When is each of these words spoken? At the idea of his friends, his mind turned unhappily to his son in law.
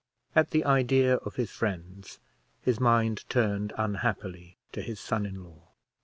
At 0.35 0.49
the 0.49 0.65
idea 0.65 1.17
of 1.17 1.35
his 1.35 1.51
friends, 1.51 2.17
his 2.63 2.79
mind 2.79 3.23
turned 3.29 3.71
unhappily 3.77 4.57
to 4.71 4.81
his 4.81 4.99
son 4.99 5.27
in 5.27 5.43
law. 5.43 5.67